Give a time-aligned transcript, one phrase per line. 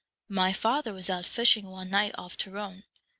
[0.29, 2.85] My father was out fishing one night off Tyrone.